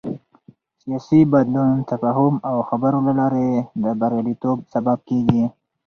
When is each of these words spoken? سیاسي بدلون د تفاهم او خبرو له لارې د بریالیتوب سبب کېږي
سیاسي 0.81 1.19
بدلون 1.31 1.69
د 1.79 1.85
تفاهم 1.91 2.35
او 2.49 2.55
خبرو 2.69 2.99
له 3.07 3.13
لارې 3.19 3.49
د 3.83 3.85
بریالیتوب 3.99 4.57
سبب 4.73 4.97
کېږي 5.09 5.43